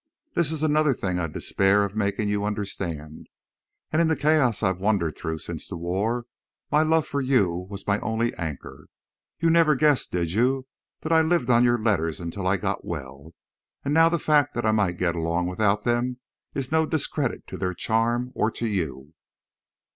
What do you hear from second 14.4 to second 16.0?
that I might get along without